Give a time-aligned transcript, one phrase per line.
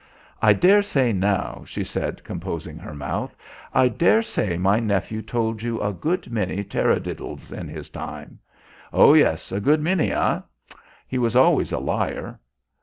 [0.41, 3.35] "I dare say, now," she said, composing her mouth,
[3.71, 8.39] "I dare say my nephew told you a good many tarradiddles in his time.
[8.91, 10.39] Oh, yes, a good many, eh?
[11.07, 12.39] He was always a liar.